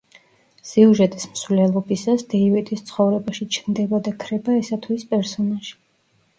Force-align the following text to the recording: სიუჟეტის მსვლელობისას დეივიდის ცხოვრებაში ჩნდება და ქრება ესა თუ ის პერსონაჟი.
სიუჟეტის 0.69 1.27
მსვლელობისას 1.33 2.25
დეივიდის 2.33 2.83
ცხოვრებაში 2.89 3.49
ჩნდება 3.59 4.03
და 4.09 4.17
ქრება 4.27 4.59
ესა 4.65 4.83
თუ 4.87 5.01
ის 5.01 5.09
პერსონაჟი. 5.17 5.81